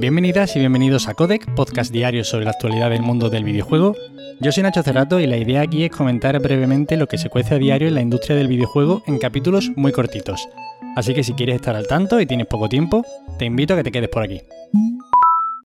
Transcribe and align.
Bienvenidas 0.00 0.56
y 0.56 0.60
bienvenidos 0.60 1.08
a 1.08 1.14
Codec, 1.14 1.54
podcast 1.54 1.92
diario 1.92 2.24
sobre 2.24 2.46
la 2.46 2.52
actualidad 2.52 2.88
del 2.88 3.02
mundo 3.02 3.28
del 3.28 3.44
videojuego. 3.44 3.94
Yo 4.40 4.50
soy 4.50 4.62
Nacho 4.62 4.82
Cerrato 4.82 5.20
y 5.20 5.26
la 5.26 5.36
idea 5.36 5.60
aquí 5.60 5.84
es 5.84 5.90
comentar 5.90 6.40
brevemente 6.40 6.96
lo 6.96 7.06
que 7.06 7.18
se 7.18 7.28
cuece 7.28 7.56
a 7.56 7.58
diario 7.58 7.86
en 7.86 7.96
la 7.96 8.00
industria 8.00 8.34
del 8.34 8.48
videojuego 8.48 9.02
en 9.06 9.18
capítulos 9.18 9.70
muy 9.76 9.92
cortitos. 9.92 10.48
Así 10.96 11.12
que 11.12 11.22
si 11.22 11.34
quieres 11.34 11.56
estar 11.56 11.76
al 11.76 11.86
tanto 11.86 12.18
y 12.18 12.24
tienes 12.24 12.46
poco 12.46 12.70
tiempo, 12.70 13.04
te 13.38 13.44
invito 13.44 13.74
a 13.74 13.76
que 13.76 13.82
te 13.82 13.92
quedes 13.92 14.08
por 14.08 14.22
aquí. 14.22 14.40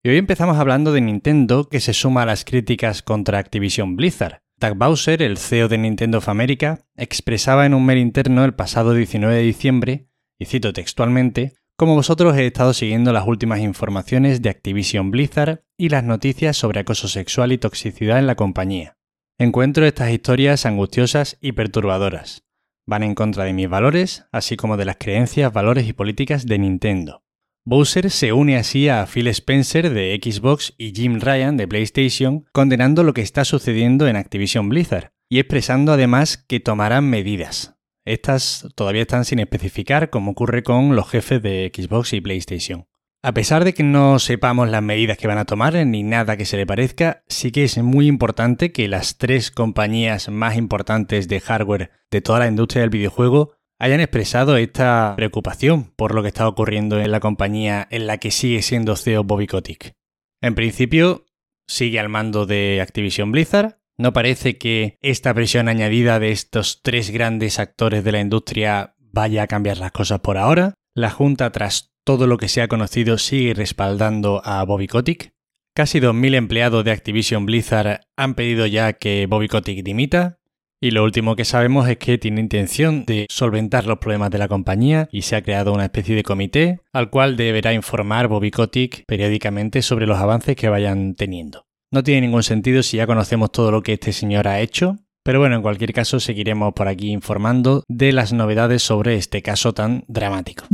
Y 0.01 0.09
hoy 0.09 0.18
empezamos 0.18 0.57
hablando 0.57 0.91
de 0.93 1.02
Nintendo, 1.02 1.70
que 1.70 1.79
se 1.79 1.93
suma 1.93 2.23
a 2.23 2.25
las 2.25 2.43
críticas 2.43 3.04
contra 3.04 3.38
Activision 3.38 3.95
Blizzard. 3.95 4.39
Doug 4.59 4.75
Bowser, 4.75 5.21
el 5.21 5.38
CEO 5.38 5.68
de 5.68 5.77
Nintendo 5.77 6.18
of 6.18 6.27
America, 6.27 6.79
expresaba 6.97 7.68
en 7.68 7.75
un 7.75 7.86
mail 7.86 8.00
interno 8.00 8.43
el 8.45 8.55
pasado 8.55 8.95
19 8.95 9.36
de 9.36 9.41
diciembre, 9.43 10.07
y 10.39 10.45
cito 10.45 10.73
textualmente, 10.73 11.54
como 11.75 11.95
vosotros 11.95 12.37
he 12.37 12.45
estado 12.45 12.73
siguiendo 12.73 13.11
las 13.13 13.27
últimas 13.27 13.59
informaciones 13.59 14.41
de 14.41 14.49
Activision 14.49 15.11
Blizzard 15.11 15.63
y 15.77 15.89
las 15.89 16.04
noticias 16.04 16.55
sobre 16.55 16.79
acoso 16.79 17.07
sexual 17.07 17.51
y 17.51 17.57
toxicidad 17.57 18.19
en 18.19 18.27
la 18.27 18.36
compañía. 18.36 18.97
Encuentro 19.39 19.86
estas 19.86 20.11
historias 20.11 20.65
angustiosas 20.65 21.37
y 21.41 21.54
perturbadoras. 21.54 22.45
Van 22.86 23.04
en 23.04 23.15
contra 23.15 23.45
de 23.45 23.54
mis 23.54 23.69
valores, 23.69 24.25
así 24.31 24.55
como 24.57 24.78
de 24.78 24.86
las 24.86 24.97
creencias, 24.97 25.51
valores 25.51 25.87
y 25.87 25.93
políticas 25.93 26.45
de 26.45 26.59
Nintendo. 26.59 27.23
Bowser 27.65 28.11
se 28.11 28.33
une 28.33 28.57
así 28.57 28.89
a 28.89 29.05
Phil 29.05 29.28
Spencer 29.28 29.89
de 29.89 30.19
Xbox 30.21 30.75
y 30.78 30.93
Jim 30.93 31.19
Ryan 31.21 31.55
de 31.55 31.67
PlayStation, 31.67 32.45
condenando 32.52 33.03
lo 33.03 33.14
que 33.14 33.22
está 33.22 33.45
sucediendo 33.45 34.08
en 34.08 34.17
Activision 34.17 34.67
Blizzard 34.67 35.14
y 35.30 35.39
expresando 35.39 35.94
además 35.94 36.38
que 36.38 36.59
tomarán 36.59 37.09
medidas. 37.09 37.78
Estas 38.06 38.67
todavía 38.75 39.03
están 39.03 39.25
sin 39.25 39.39
especificar, 39.39 40.09
como 40.09 40.31
ocurre 40.31 40.64
con 40.64 40.95
los 40.95 41.09
jefes 41.09 41.42
de 41.42 41.72
Xbox 41.73 42.14
y 42.14 42.22
PlayStation. 42.22 42.88
A 43.26 43.34
pesar 43.34 43.64
de 43.64 43.73
que 43.73 43.84
no 43.84 44.20
sepamos 44.20 44.70
las 44.70 44.84
medidas 44.84 45.17
que 45.17 45.28
van 45.28 45.38
a 45.38 45.45
tomar 45.45 45.73
ni 45.86 46.03
nada 46.03 46.36
que 46.36 46.44
se 46.44 46.58
le 46.58 46.66
parezca, 46.66 47.23
sí 47.28 47.53
que 47.53 47.64
es 47.64 47.78
muy 47.78 48.08
importante 48.08 48.73
que 48.73 48.90
las 48.90 49.18
tres 49.18 49.50
compañías 49.50 50.28
más 50.28 50.58
importantes 50.58 51.30
de 51.30 51.40
hardware 51.40 51.92
de 52.12 52.22
toda 52.22 52.40
la 52.40 52.48
industria 52.48 52.82
del 52.82 52.90
videojuego 52.90 53.54
hayan 53.80 54.02
expresado 54.02 54.58
esta 54.58 55.14
preocupación 55.16 55.94
por 55.95 56.14
lo 56.14 56.22
que 56.22 56.28
está 56.28 56.50
ocurriendo 56.50 57.00
en 57.00 57.12
la 57.12 57.22
compañía 57.22 57.88
en 57.92 58.08
la 58.08 58.17
que 58.17 58.32
sigue 58.32 58.62
siendo 58.62 58.98
CEO 58.98 59.23
Bobby 59.23 59.48
Kotick. 59.48 59.94
En 60.42 60.56
principio, 60.56 61.26
sigue 61.66 62.02
al 62.02 62.10
mando 62.10 62.45
de 62.45 62.82
Activision 62.82 63.32
Blizzard. 63.32 63.80
No 63.97 64.11
parece 64.11 64.58
que 64.58 64.97
esta 65.02 65.33
presión 65.33 65.67
añadida 65.67 66.19
de 66.19 66.31
estos 66.31 66.81
tres 66.81 67.11
grandes 67.11 67.59
actores 67.59 68.03
de 68.03 68.11
la 68.11 68.22
industria 68.22 68.95
vaya 68.97 69.44
a 69.44 69.47
cambiar 69.47 69.77
las 69.77 69.91
cosas 69.91 70.19
por 70.22 70.38
ahora. 70.38 70.73
La 70.95 71.11
Junta, 71.11 71.52
tras 71.52 71.94
todo 72.03 72.27
lo 72.27 72.38
que 72.38 72.47
se 72.47 72.61
ha 72.61 72.67
conocido, 72.67 73.17
sigue 73.17 73.53
respaldando 73.53 74.41
a 74.44 74.64
Bobby 74.64 74.88
Kotick. 74.88 75.33
Casi 75.75 75.99
2.000 75.99 76.36
empleados 76.36 76.83
de 76.83 76.91
Activision 76.91 77.45
Blizzard 77.45 78.02
han 78.16 78.36
pedido 78.36 78.66
ya 78.66 78.94
que 78.94 79.25
Bobby 79.27 79.47
Kotick 79.47 79.83
dimita. 79.83 80.39
Y 80.81 80.91
lo 80.91 81.03
último 81.03 81.36
que 81.36 81.45
sabemos 81.45 81.88
es 81.88 81.97
que 81.97 82.17
tiene 82.17 82.41
intención 82.41 83.05
de 83.05 83.25
solventar 83.30 83.86
los 83.86 83.99
problemas 83.99 84.31
de 84.31 84.38
la 84.38 84.49
compañía 84.49 85.08
y 85.11 85.21
se 85.21 85.36
ha 85.36 85.41
creado 85.41 85.71
una 85.71 85.86
especie 85.86 86.14
de 86.16 86.23
comité 86.23 86.81
al 86.91 87.09
cual 87.09 87.38
deberá 87.38 87.73
informar 87.73 88.27
Bobby 88.27 88.52
Kotick 88.52 89.05
periódicamente 89.05 89.81
sobre 89.81 90.08
los 90.08 90.19
avances 90.19 90.58
que 90.58 90.67
vayan 90.67 91.16
teniendo. 91.16 91.66
No 91.94 92.02
tiene 92.02 92.22
ningún 92.22 92.41
sentido 92.41 92.81
si 92.81 92.97
ya 92.97 93.05
conocemos 93.05 93.52
todo 93.52 93.69
lo 93.69 93.83
que 93.83 93.94
este 93.94 94.13
señor 94.13 94.47
ha 94.47 94.61
hecho, 94.61 94.97
pero 95.23 95.38
bueno, 95.38 95.58
en 95.58 95.61
cualquier 95.61 95.94
caso 95.94 96.19
seguiremos 96.19 96.73
por 96.73 96.88
aquí 96.88 97.11
informando 97.11 97.83
de 97.88 98.11
las 98.13 98.33
novedades 98.33 98.81
sobre 98.81 99.16
este 99.16 99.44
caso 99.44 99.75
tan 99.75 100.03
dramático. 100.08 100.66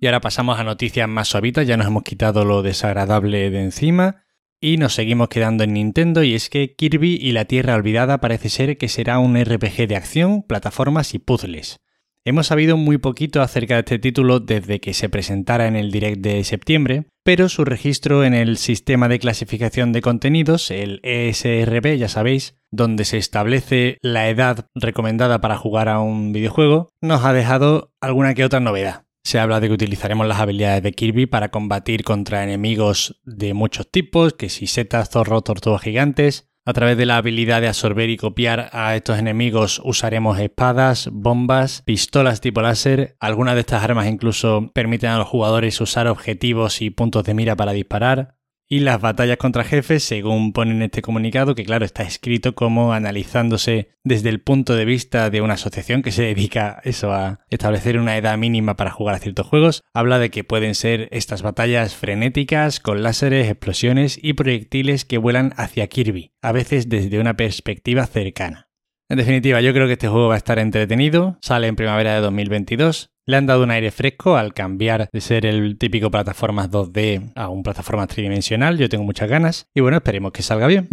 Y 0.00 0.06
ahora 0.06 0.20
pasamos 0.20 0.58
a 0.58 0.64
noticias 0.64 1.08
más 1.08 1.28
suavitas, 1.28 1.68
ya 1.68 1.76
nos 1.76 1.86
hemos 1.86 2.02
quitado 2.02 2.44
lo 2.44 2.62
desagradable 2.62 3.48
de 3.50 3.62
encima 3.62 4.24
y 4.60 4.76
nos 4.76 4.94
seguimos 4.94 5.28
quedando 5.28 5.62
en 5.62 5.74
Nintendo 5.74 6.24
y 6.24 6.34
es 6.34 6.50
que 6.50 6.74
Kirby 6.74 7.14
y 7.14 7.30
la 7.30 7.44
Tierra 7.44 7.76
Olvidada 7.76 8.18
parece 8.18 8.48
ser 8.48 8.76
que 8.76 8.88
será 8.88 9.20
un 9.20 9.40
RPG 9.40 9.86
de 9.86 9.94
acción, 9.94 10.42
plataformas 10.42 11.14
y 11.14 11.20
puzzles. 11.20 11.78
Hemos 12.26 12.46
sabido 12.46 12.78
muy 12.78 12.96
poquito 12.96 13.42
acerca 13.42 13.74
de 13.74 13.80
este 13.80 13.98
título 13.98 14.40
desde 14.40 14.80
que 14.80 14.94
se 14.94 15.10
presentara 15.10 15.66
en 15.66 15.76
el 15.76 15.90
Direct 15.90 16.22
de 16.22 16.42
septiembre, 16.44 17.04
pero 17.22 17.50
su 17.50 17.66
registro 17.66 18.24
en 18.24 18.32
el 18.32 18.56
sistema 18.56 19.08
de 19.08 19.18
clasificación 19.18 19.92
de 19.92 20.00
contenidos, 20.00 20.70
el 20.70 21.00
ESRB, 21.02 21.98
ya 21.98 22.08
sabéis, 22.08 22.56
donde 22.70 23.04
se 23.04 23.18
establece 23.18 23.98
la 24.00 24.30
edad 24.30 24.68
recomendada 24.74 25.42
para 25.42 25.58
jugar 25.58 25.90
a 25.90 26.00
un 26.00 26.32
videojuego, 26.32 26.88
nos 27.02 27.26
ha 27.26 27.34
dejado 27.34 27.92
alguna 28.00 28.32
que 28.32 28.46
otra 28.46 28.58
novedad. 28.58 29.04
Se 29.22 29.38
habla 29.38 29.60
de 29.60 29.68
que 29.68 29.74
utilizaremos 29.74 30.26
las 30.26 30.40
habilidades 30.40 30.82
de 30.82 30.92
Kirby 30.92 31.26
para 31.26 31.50
combatir 31.50 32.04
contra 32.04 32.42
enemigos 32.42 33.20
de 33.24 33.52
muchos 33.52 33.90
tipos, 33.90 34.32
que 34.32 34.48
si 34.48 34.66
setas, 34.66 35.10
zorro, 35.10 35.42
tortugas 35.42 35.82
gigantes. 35.82 36.48
A 36.66 36.72
través 36.72 36.96
de 36.96 37.04
la 37.04 37.18
habilidad 37.18 37.60
de 37.60 37.68
absorber 37.68 38.08
y 38.08 38.16
copiar 38.16 38.70
a 38.72 38.96
estos 38.96 39.18
enemigos 39.18 39.82
usaremos 39.84 40.38
espadas, 40.38 41.10
bombas, 41.12 41.82
pistolas 41.84 42.40
tipo 42.40 42.62
láser. 42.62 43.16
Algunas 43.20 43.52
de 43.54 43.60
estas 43.60 43.84
armas 43.84 44.06
incluso 44.06 44.70
permiten 44.72 45.10
a 45.10 45.18
los 45.18 45.28
jugadores 45.28 45.78
usar 45.82 46.06
objetivos 46.08 46.80
y 46.80 46.88
puntos 46.88 47.24
de 47.24 47.34
mira 47.34 47.54
para 47.54 47.72
disparar 47.72 48.36
y 48.68 48.80
las 48.80 49.00
batallas 49.00 49.36
contra 49.36 49.64
jefes, 49.64 50.02
según 50.04 50.52
ponen 50.52 50.82
este 50.82 51.02
comunicado, 51.02 51.54
que 51.54 51.64
claro, 51.64 51.84
está 51.84 52.02
escrito 52.02 52.54
como 52.54 52.92
analizándose 52.92 53.90
desde 54.04 54.30
el 54.30 54.40
punto 54.40 54.74
de 54.74 54.84
vista 54.84 55.30
de 55.30 55.40
una 55.40 55.54
asociación 55.54 56.02
que 56.02 56.12
se 56.12 56.22
dedica 56.22 56.80
eso 56.84 57.12
a 57.12 57.40
establecer 57.50 57.98
una 57.98 58.16
edad 58.16 58.38
mínima 58.38 58.76
para 58.76 58.90
jugar 58.90 59.14
a 59.14 59.18
ciertos 59.18 59.46
juegos, 59.46 59.82
habla 59.92 60.18
de 60.18 60.30
que 60.30 60.44
pueden 60.44 60.74
ser 60.74 61.08
estas 61.10 61.42
batallas 61.42 61.94
frenéticas 61.94 62.80
con 62.80 63.02
láseres, 63.02 63.48
explosiones 63.48 64.18
y 64.22 64.32
proyectiles 64.32 65.04
que 65.04 65.18
vuelan 65.18 65.52
hacia 65.56 65.86
Kirby, 65.86 66.32
a 66.42 66.52
veces 66.52 66.88
desde 66.88 67.18
una 67.18 67.34
perspectiva 67.34 68.06
cercana. 68.06 68.68
En 69.10 69.18
definitiva, 69.18 69.60
yo 69.60 69.74
creo 69.74 69.86
que 69.86 69.92
este 69.92 70.08
juego 70.08 70.28
va 70.28 70.34
a 70.34 70.38
estar 70.38 70.58
entretenido, 70.58 71.38
sale 71.42 71.66
en 71.66 71.76
primavera 71.76 72.14
de 72.14 72.20
2022 72.20 73.13
le 73.26 73.36
han 73.36 73.46
dado 73.46 73.62
un 73.62 73.70
aire 73.70 73.90
fresco 73.90 74.36
al 74.36 74.52
cambiar 74.52 75.08
de 75.12 75.20
ser 75.20 75.46
el 75.46 75.78
típico 75.78 76.10
plataformas 76.10 76.70
2D 76.70 77.32
a 77.34 77.48
un 77.48 77.62
plataforma 77.62 78.06
tridimensional. 78.06 78.78
Yo 78.78 78.88
tengo 78.88 79.04
muchas 79.04 79.28
ganas 79.28 79.66
y 79.74 79.80
bueno, 79.80 79.96
esperemos 79.96 80.32
que 80.32 80.42
salga 80.42 80.66
bien. 80.66 80.88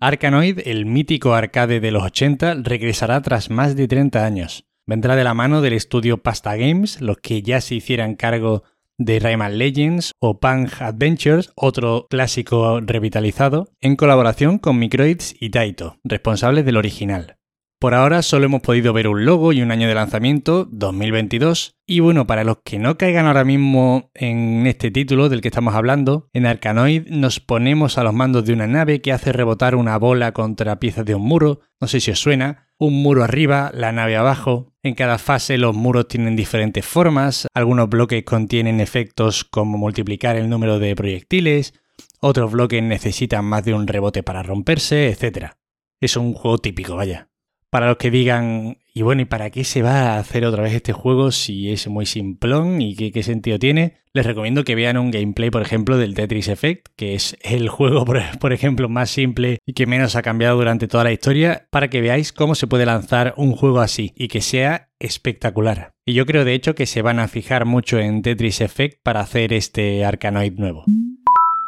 Arkanoid, 0.00 0.60
el 0.64 0.86
mítico 0.86 1.34
arcade 1.34 1.80
de 1.80 1.90
los 1.90 2.04
80, 2.04 2.54
regresará 2.62 3.20
tras 3.20 3.50
más 3.50 3.74
de 3.74 3.88
30 3.88 4.24
años. 4.24 4.64
Vendrá 4.86 5.16
de 5.16 5.24
la 5.24 5.34
mano 5.34 5.60
del 5.60 5.72
estudio 5.74 6.18
Pasta 6.18 6.56
Games, 6.56 7.00
los 7.00 7.18
que 7.18 7.42
ya 7.42 7.60
se 7.60 7.74
hicieran 7.74 8.14
cargo 8.14 8.62
de 8.96 9.20
Rayman 9.20 9.58
Legends 9.58 10.12
o 10.18 10.40
Punk 10.40 10.80
Adventures, 10.80 11.52
otro 11.54 12.06
clásico 12.08 12.80
revitalizado, 12.80 13.68
en 13.80 13.96
colaboración 13.96 14.58
con 14.58 14.78
Microids 14.78 15.34
y 15.38 15.50
Taito, 15.50 15.98
responsables 16.04 16.64
del 16.64 16.76
original. 16.76 17.37
Por 17.80 17.94
ahora 17.94 18.22
solo 18.22 18.46
hemos 18.46 18.60
podido 18.60 18.92
ver 18.92 19.06
un 19.06 19.24
logo 19.24 19.52
y 19.52 19.62
un 19.62 19.70
año 19.70 19.86
de 19.86 19.94
lanzamiento, 19.94 20.66
2022. 20.72 21.76
Y 21.86 22.00
bueno, 22.00 22.26
para 22.26 22.42
los 22.42 22.58
que 22.64 22.80
no 22.80 22.98
caigan 22.98 23.26
ahora 23.26 23.44
mismo 23.44 24.10
en 24.14 24.66
este 24.66 24.90
título 24.90 25.28
del 25.28 25.40
que 25.40 25.46
estamos 25.46 25.76
hablando, 25.76 26.28
en 26.32 26.46
Arkanoid 26.46 27.06
nos 27.06 27.38
ponemos 27.38 27.96
a 27.96 28.02
los 28.02 28.12
mandos 28.12 28.44
de 28.44 28.52
una 28.52 28.66
nave 28.66 29.00
que 29.00 29.12
hace 29.12 29.32
rebotar 29.32 29.76
una 29.76 29.96
bola 29.96 30.32
contra 30.32 30.80
piezas 30.80 31.04
de 31.04 31.14
un 31.14 31.22
muro, 31.22 31.60
no 31.80 31.86
sé 31.86 32.00
si 32.00 32.10
os 32.10 32.18
suena, 32.18 32.68
un 32.78 33.00
muro 33.00 33.22
arriba, 33.22 33.70
la 33.72 33.92
nave 33.92 34.16
abajo. 34.16 34.72
En 34.82 34.96
cada 34.96 35.18
fase 35.18 35.56
los 35.56 35.76
muros 35.76 36.08
tienen 36.08 36.34
diferentes 36.34 36.84
formas, 36.84 37.46
algunos 37.54 37.88
bloques 37.88 38.24
contienen 38.24 38.80
efectos 38.80 39.44
como 39.44 39.78
multiplicar 39.78 40.34
el 40.34 40.50
número 40.50 40.80
de 40.80 40.96
proyectiles, 40.96 41.74
otros 42.18 42.50
bloques 42.50 42.82
necesitan 42.82 43.44
más 43.44 43.64
de 43.64 43.74
un 43.74 43.86
rebote 43.86 44.24
para 44.24 44.42
romperse, 44.42 45.10
etc. 45.10 45.52
Es 46.00 46.16
un 46.16 46.34
juego 46.34 46.58
típico, 46.58 46.96
vaya 46.96 47.27
para 47.70 47.88
los 47.88 47.96
que 47.98 48.10
digan, 48.10 48.78
y 48.94 49.02
bueno, 49.02 49.22
¿y 49.22 49.26
para 49.26 49.50
qué 49.50 49.64
se 49.64 49.82
va 49.82 50.14
a 50.14 50.18
hacer 50.18 50.44
otra 50.44 50.62
vez 50.62 50.74
este 50.74 50.92
juego 50.92 51.30
si 51.30 51.70
es 51.70 51.86
muy 51.88 52.06
simplón 52.06 52.80
y 52.80 52.94
qué, 52.94 53.22
sentido 53.22 53.58
tiene? 53.58 53.98
Les 54.12 54.24
recomiendo 54.24 54.64
que 54.64 54.74
vean 54.74 54.96
un 54.96 55.10
gameplay, 55.10 55.50
por 55.50 55.62
ejemplo, 55.62 55.98
del 55.98 56.14
Tetris 56.14 56.48
Effect, 56.48 56.88
que 56.96 57.14
es 57.14 57.36
el 57.42 57.68
juego, 57.68 58.04
por, 58.40 58.52
ejemplo, 58.52 58.88
más 58.88 59.10
simple 59.10 59.58
y 59.66 59.74
que 59.74 59.86
menos 59.86 60.16
ha 60.16 60.22
cambiado 60.22 60.56
durante 60.56 60.88
toda 60.88 61.04
la 61.04 61.12
historia, 61.12 61.68
para 61.70 61.88
que 61.88 62.00
veáis 62.00 62.32
cómo 62.32 62.54
se 62.54 62.66
puede 62.66 62.86
lanzar 62.86 63.34
un 63.36 63.52
juego 63.52 63.80
así 63.80 64.12
y 64.16 64.28
que 64.28 64.40
sea 64.40 64.88
espectacular. 64.98 65.92
Y 66.06 66.14
yo 66.14 66.26
creo, 66.26 66.44
de 66.44 66.54
hecho, 66.54 66.74
que 66.74 66.86
se 66.86 67.02
van 67.02 67.18
a 67.18 67.28
fijar 67.28 67.66
mucho 67.66 67.98
en 67.98 68.22
Tetris 68.22 68.62
Effect 68.62 69.02
para 69.02 69.20
hacer 69.20 69.52
este 69.52 70.04
Arkanoid 70.04 70.54
nuevo. 70.54 70.84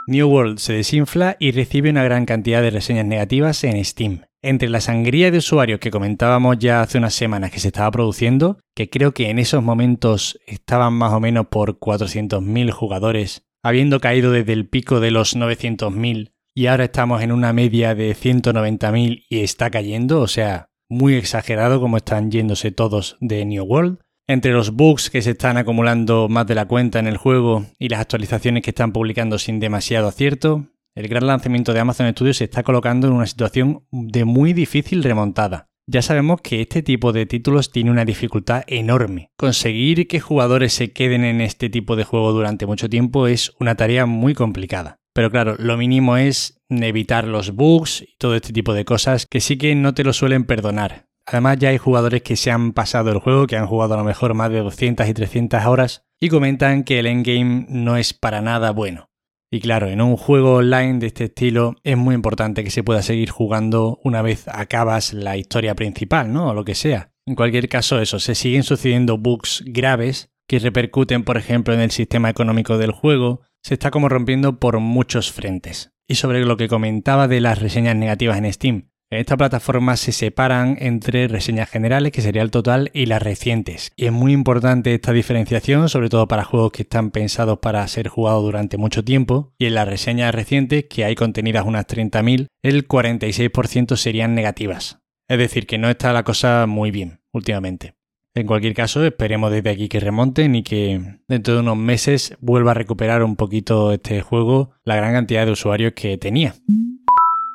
New 0.07 0.29
World 0.29 0.59
se 0.59 0.73
desinfla 0.73 1.37
y 1.39 1.53
recibe 1.53 1.91
una 1.91 2.03
gran 2.03 2.27
cantidad 2.27 2.63
de 2.63 2.71
reseñas 2.71 3.07
negativas 3.07 3.63
en 3.63 3.85
Steam. 3.85 4.23
Entre 4.43 4.71
la 4.71 4.81
sangría 4.81 5.31
de 5.31 5.39
usuarios 5.39 5.81
que 5.81 5.91
comentábamos 5.91 6.59
ya 6.59 6.81
hace 6.81 6.97
unas 6.97 7.15
semanas 7.15 7.51
que 7.51 7.61
se 7.61 7.69
estaba 7.69 7.91
produciendo, 7.91 8.59
que 8.75 8.89
creo 8.89 9.13
que 9.13 9.29
en 9.29 9.39
esos 9.39 9.63
momentos 9.63 10.41
estaban 10.47 10.95
más 10.95 11.13
o 11.13 11.21
menos 11.21 11.49
por 11.49 11.79
400.000 11.79 12.71
jugadores, 12.71 13.43
habiendo 13.63 14.01
caído 14.01 14.33
desde 14.33 14.55
el 14.55 14.67
pico 14.67 15.01
de 15.01 15.11
los 15.11 15.37
900.000 15.37 16.33
y 16.55 16.67
ahora 16.67 16.85
estamos 16.85 17.23
en 17.23 17.33
una 17.33 17.53
media 17.53 17.95
de 17.95 18.15
190.000 18.15 19.25
y 19.29 19.41
está 19.41 19.71
cayendo, 19.71 20.21
o 20.21 20.27
sea, 20.27 20.71
muy 20.89 21.15
exagerado 21.15 21.81
como 21.81 21.99
están 21.99 22.31
yéndose 22.31 22.73
todos 22.73 23.17
de 23.21 23.45
New 23.45 23.65
World. 23.65 23.99
Entre 24.27 24.53
los 24.53 24.73
bugs 24.73 25.11
que 25.11 25.23
se 25.23 25.33
están 25.33 25.57
acumulando 25.57 26.29
más 26.29 26.47
de 26.47 26.55
la 26.55 26.67
cuenta 26.67 26.99
en 26.99 27.07
el 27.07 27.17
juego 27.17 27.67
y 27.79 27.89
las 27.89 28.01
actualizaciones 28.01 28.63
que 28.63 28.71
están 28.71 28.93
publicando 28.93 29.39
sin 29.39 29.61
demasiado 29.61 30.09
acierto, 30.09 30.67
el 30.95 31.09
gran 31.09 31.27
lanzamiento 31.27 31.73
de 31.73 31.81
Amazon 31.81 32.11
Studios 32.11 32.39
se 32.39 32.45
está 32.45 32.63
colocando 32.63 33.07
en 33.07 33.13
una 33.13 33.27
situación 33.27 33.85
de 33.91 34.25
muy 34.25 34.53
difícil 34.53 35.03
remontada. 35.03 35.69
Ya 35.87 36.03
sabemos 36.03 36.41
que 36.41 36.61
este 36.61 36.83
tipo 36.83 37.13
de 37.13 37.27
títulos 37.27 37.73
tiene 37.73 37.91
una 37.91 38.05
dificultad 38.05 38.63
enorme. 38.67 39.31
Conseguir 39.37 40.07
que 40.07 40.21
jugadores 40.21 40.73
se 40.73 40.93
queden 40.93 41.25
en 41.25 41.41
este 41.41 41.69
tipo 41.69 41.97
de 41.97 42.05
juego 42.05 42.33
durante 42.33 42.67
mucho 42.67 42.89
tiempo 42.89 43.27
es 43.27 43.53
una 43.59 43.75
tarea 43.75 44.07
muy 44.07 44.35
complicada. 44.35 45.01
Pero 45.13 45.31
claro, 45.31 45.57
lo 45.59 45.77
mínimo 45.77 46.17
es 46.17 46.61
evitar 46.69 47.27
los 47.27 47.55
bugs 47.57 48.03
y 48.03 48.17
todo 48.19 48.37
este 48.37 48.53
tipo 48.53 48.73
de 48.73 48.85
cosas 48.85 49.27
que 49.27 49.41
sí 49.41 49.59
que 49.59 49.75
no 49.75 49.93
te 49.95 50.05
lo 50.05 50.13
suelen 50.13 50.45
perdonar. 50.45 51.07
Además 51.27 51.59
ya 51.59 51.71
hay 51.71 51.79
jugadores 51.79 52.23
que 52.23 52.37
se 52.37 52.51
han 52.51 52.73
pasado 52.73 53.11
el 53.11 53.19
juego, 53.19 53.47
que 53.47 53.57
han 53.57 53.67
jugado 53.67 53.95
a 53.95 53.99
lo 53.99 54.05
mejor 54.05 54.35
más 54.35 54.51
de 54.51 54.61
200 54.61 55.09
y 55.09 55.15
300 55.15 55.65
horas 55.67 56.05
y 56.21 56.29
comentan 56.29 56.85
que 56.85 57.01
el 57.01 57.07
endgame 57.07 57.67
no 57.69 57.97
es 57.97 58.15
para 58.15 58.41
nada 58.41 58.71
bueno. 58.71 59.10
Y 59.53 59.61
claro, 59.61 59.89
en 59.89 60.01
un 60.01 60.17
juego 60.17 60.55
online 60.55 61.01
de 61.01 61.09
este 61.09 61.25
estilo 61.25 61.75
es 61.83 61.97
muy 61.97 62.15
importante 62.15 62.63
que 62.63 62.71
se 62.71 62.85
pueda 62.85 63.03
seguir 63.03 63.31
jugando 63.31 63.99
una 64.05 64.23
vez 64.23 64.47
acabas 64.47 65.13
la 65.13 65.37
historia 65.37 65.75
principal, 65.75 66.33
¿no? 66.33 66.51
O 66.51 66.55
lo 66.55 66.65
que 66.65 66.77
sea. 66.77 67.13
En 67.27 67.35
cualquier 67.35 67.69
caso, 67.69 68.01
eso, 68.01 68.21
se 68.21 68.37
siguen 68.37 68.63
sucediendo 68.63 69.19
bugs 69.19 69.65
graves 69.67 70.31
que 70.47 70.61
repercuten, 70.61 71.25
por 71.25 71.37
ejemplo, 71.37 71.75
en 71.75 71.81
el 71.81 71.91
sistema 71.91 72.31
económico 72.31 72.79
del 72.79 72.93
juego, 72.93 73.41
se 73.63 73.75
está 73.75 73.91
como 73.91 74.09
rompiendo 74.09 74.61
por 74.61 74.79
muchos 74.79 75.33
frentes. 75.33 75.93
Y 76.09 76.17
sobre 76.17 76.45
lo 76.45 76.57
que 76.57 76.69
comentaba 76.69 77.29
de 77.29 77.41
las 77.41 77.61
reseñas 77.61 77.97
negativas 77.97 78.39
en 78.39 78.53
Steam, 78.53 78.90
en 79.11 79.19
esta 79.19 79.37
plataforma 79.37 79.97
se 79.97 80.13
separan 80.13 80.77
entre 80.79 81.27
reseñas 81.27 81.69
generales, 81.69 82.13
que 82.13 82.23
sería 82.23 82.43
el 82.43 82.53
total, 82.53 82.91
y 82.95 83.07
las 83.07 83.21
recientes. 83.21 83.91
Y 83.97 84.07
es 84.07 84.13
muy 84.13 84.33
importante 84.33 84.95
esta 84.95 85.13
diferenciación, 85.13 85.89
sobre 85.89 86.09
todo 86.09 86.29
para 86.29 86.45
juegos 86.45 86.71
que 86.71 86.83
están 86.83 87.11
pensados 87.11 87.59
para 87.59 87.87
ser 87.89 88.07
jugados 88.07 88.45
durante 88.45 88.77
mucho 88.77 89.05
tiempo. 89.05 89.53
Y 89.59 89.67
en 89.67 89.75
las 89.75 89.89
reseñas 89.89 90.33
recientes, 90.33 90.85
que 90.85 91.05
hay 91.05 91.17
contenidas 91.17 91.67
unas 91.67 91.89
30.000, 91.89 92.47
el 92.63 92.87
46% 92.87 93.97
serían 93.97 94.37
negativas. 94.37 95.01
Es 95.29 95.39
decir, 95.39 95.67
que 95.67 95.79
no 95.79 95.91
está 95.91 96.13
la 96.13 96.23
cosa 96.23 96.67
muy 96.69 96.93
bien 96.93 97.21
últimamente. 97.33 97.95
En 98.35 98.47
cualquier 98.47 98.75
caso, 98.75 99.05
esperemos 99.05 99.51
desde 99.51 99.71
aquí 99.71 99.89
que 99.89 99.99
remonten 99.99 100.55
y 100.55 100.63
que 100.63 101.19
dentro 101.27 101.55
de 101.55 101.61
unos 101.61 101.77
meses 101.77 102.37
vuelva 102.41 102.71
a 102.71 102.75
recuperar 102.75 103.25
un 103.25 103.35
poquito 103.35 103.93
este 103.93 104.23
juego 104.23 104.71
la 104.85 104.95
gran 104.95 105.15
cantidad 105.15 105.47
de 105.47 105.53
usuarios 105.53 105.95
que 105.95 106.17
tenía. 106.17 106.55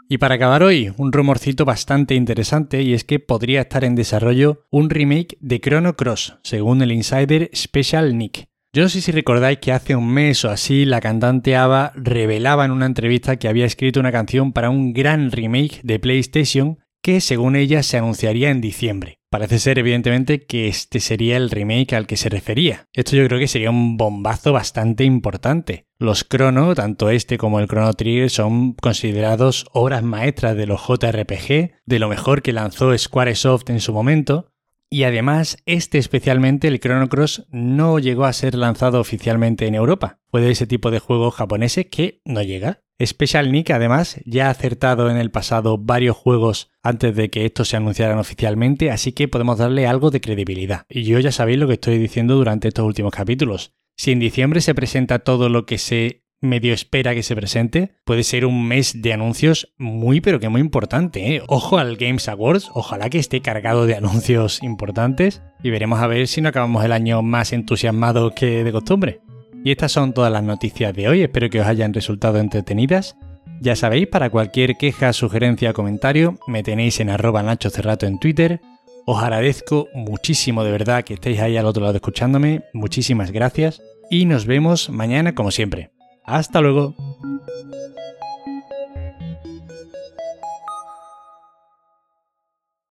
Y 0.08 0.20
para 0.20 0.36
acabar 0.36 0.62
hoy, 0.62 0.94
un 0.98 1.12
rumorcito 1.12 1.66
bastante 1.66 2.14
interesante 2.14 2.84
y 2.84 2.94
es 2.94 3.04
que 3.04 3.20
podría 3.20 3.62
estar 3.62 3.84
en 3.84 3.96
desarrollo 3.96 4.68
un 4.70 4.92
remake 4.92 5.36
de 5.42 5.60
Chrono 5.60 5.96
Cross, 5.96 6.38
según 6.44 6.84
el 6.84 6.92
insider 6.92 7.50
Special 7.56 8.16
Nick. 8.16 8.48
Yo 8.72 8.84
no 8.84 8.90
sé 8.90 9.02
si 9.02 9.12
recordáis 9.12 9.60
que 9.60 9.72
hace 9.72 9.96
un 9.96 10.08
mes 10.14 10.46
o 10.46 10.52
así 10.52 10.86
la 10.86 11.02
cantante 11.02 11.56
Ava 11.56 11.92
revelaba 11.96 12.66
en 12.66 12.72
una 12.72 12.86
entrevista 12.86 13.38
que 13.38 13.48
había 13.48 13.66
escrito 13.66 14.00
una 14.00 14.12
canción 14.12 14.54
para 14.54 14.70
un 14.70 14.94
gran 14.94 15.32
remake 15.32 15.80
de 15.82 15.98
PlayStation 15.98 16.78
que 17.06 17.22
según 17.22 17.56
ella 17.56 17.84
se 17.84 18.00
anunciaría 18.00 18.50
en 18.50 18.62
diciembre. 18.62 19.20
Parece 19.30 19.60
ser 19.60 19.78
evidentemente 19.78 20.48
que 20.48 20.68
este 20.68 21.00
sería 21.00 21.38
el 21.38 21.52
remake 21.52 21.94
al 21.94 22.08
que 22.08 22.18
se 22.18 22.30
refería. 22.30 22.88
Esto 22.94 23.16
yo 23.16 23.28
creo 23.28 23.38
que 23.38 23.48
sería 23.48 23.70
un 23.70 23.96
bombazo 23.96 24.54
bastante 24.54 25.04
importante. 25.04 25.86
Los 26.00 26.28
Chrono, 26.28 26.74
tanto 26.74 27.12
este 27.12 27.38
como 27.38 27.60
el 27.60 27.68
Chrono 27.68 27.94
Trigger, 27.94 28.32
son 28.32 28.74
considerados 28.74 29.68
obras 29.72 30.02
maestras 30.02 30.56
de 30.56 30.66
los 30.66 30.82
JRPG, 30.82 31.76
de 31.86 32.00
lo 32.00 32.10
mejor 32.10 32.42
que 32.42 32.54
lanzó 32.54 32.98
Squaresoft 32.98 33.70
en 33.70 33.82
su 33.82 33.94
momento, 33.94 34.48
y 34.90 35.04
además, 35.04 35.58
este 35.68 36.00
especialmente, 36.00 36.68
el 36.68 36.80
Chrono 36.80 37.08
Cross, 37.08 37.46
no 37.52 38.00
llegó 38.00 38.26
a 38.26 38.34
ser 38.34 38.56
lanzado 38.56 39.00
oficialmente 39.00 39.68
en 39.68 39.76
Europa. 39.76 40.20
Fue 40.32 40.42
de 40.42 40.50
ese 40.50 40.66
tipo 40.66 40.90
de 40.90 40.98
juegos 40.98 41.36
japoneses 41.36 41.86
que 41.86 42.22
no 42.26 42.42
llega. 42.42 42.82
Special 43.04 43.52
Nick, 43.52 43.72
además, 43.72 44.22
ya 44.26 44.48
ha 44.48 44.52
acertado 44.52 45.10
en 45.10 45.18
el 45.18 45.30
pasado 45.30 45.78
varios 45.78 46.16
juegos 46.16 46.72
antes 46.82 47.16
de 47.16 47.30
que 47.30 47.46
estos 47.46 47.68
se 47.68 47.78
anunciaran 47.78 48.20
oficialmente, 48.20 48.90
así 48.90 49.12
que 49.12 49.28
podemos 49.28 49.58
darle 49.58 49.86
algo 49.86 50.12
de 50.12 50.22
credibilidad. 50.22 50.86
Y 50.90 51.04
yo 51.04 51.20
ya 51.20 51.32
sabéis 51.32 51.58
lo 51.58 51.68
que 51.68 51.74
estoy 51.74 51.98
diciendo 51.98 52.36
durante 52.36 52.70
estos 52.70 52.86
últimos 52.86 53.12
capítulos. 53.14 53.74
Si 53.98 54.12
en 54.12 54.20
diciembre 54.20 54.62
se 54.62 54.76
presenta 54.76 55.20
todo 55.20 55.50
lo 55.50 55.66
que 55.66 55.78
se 55.78 56.26
medio 56.42 56.74
espera 56.74 57.16
que 57.16 57.24
se 57.24 57.36
presente, 57.36 57.96
puede 58.06 58.24
ser 58.24 58.46
un 58.46 58.68
mes 58.68 59.02
de 59.02 59.14
anuncios 59.14 59.74
muy 59.78 60.22
pero 60.22 60.40
que 60.40 60.50
muy 60.50 60.62
importante. 60.62 61.36
¿eh? 61.36 61.42
Ojo 61.48 61.78
al 61.78 61.98
Games 61.98 62.30
Awards, 62.30 62.70
ojalá 62.74 63.10
que 63.10 63.20
esté 63.20 63.42
cargado 63.42 63.86
de 63.86 63.96
anuncios 63.96 64.62
importantes 64.64 65.42
y 65.64 65.70
veremos 65.70 66.00
a 66.00 66.08
ver 66.08 66.28
si 66.28 66.42
no 66.42 66.50
acabamos 66.50 66.86
el 66.86 66.92
año 66.92 67.22
más 67.22 67.52
entusiasmados 67.52 68.34
que 68.34 68.64
de 68.64 68.72
costumbre. 68.72 69.22
Y 69.66 69.72
estas 69.72 69.92
son 69.92 70.14
todas 70.14 70.32
las 70.32 70.44
noticias 70.44 70.94
de 70.94 71.10
hoy, 71.10 71.24
espero 71.24 71.50
que 71.50 71.60
os 71.60 71.68
hayan 71.68 71.94
resultado 71.94 72.38
entretenidas. 72.40 73.18
Ya 73.60 73.76
sabéis, 73.76 74.08
para 74.08 74.30
cualquier 74.30 74.78
queja, 74.78 75.12
sugerencia 75.12 75.72
o 75.72 75.74
comentario, 75.74 76.40
me 76.48 76.64
tenéis 76.64 77.02
en 77.02 77.10
arroba 77.10 77.44
Nacho 77.44 77.70
Cerrato 77.70 78.06
en 78.06 78.20
Twitter 78.20 78.62
os 79.08 79.22
agradezco 79.22 79.88
muchísimo 79.94 80.64
de 80.64 80.72
verdad 80.72 81.04
que 81.04 81.14
estéis 81.14 81.40
ahí 81.40 81.58
al 81.58 81.68
otro 81.68 81.84
lado 81.84 81.96
escuchándome. 81.96 82.64
Muchísimas 82.74 83.30
gracias. 83.30 83.84
Y 84.10 84.26
nos 84.26 84.48
vemos 84.48 84.90
mañana 84.90 85.36
como 85.36 85.52
siempre. 85.52 85.92
Hasta 86.24 86.60
luego. 86.60 86.96